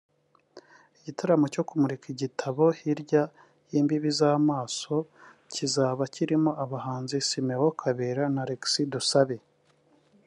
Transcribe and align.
Igitaramo 0.97 1.45
cyo 1.53 1.63
kumurika 1.67 2.05
igitabo 2.13 2.63
“Hirya 2.77 3.23
y’Imbibi 3.71 4.09
z’Amaso” 4.19 4.95
kizaba 5.53 6.03
kirimo 6.13 6.51
abahanzi 6.63 7.15
Simon 7.27 7.71
Kabera 7.81 8.23
na 8.33 8.41
Alexis 8.45 8.89
Dusabe 8.93 9.37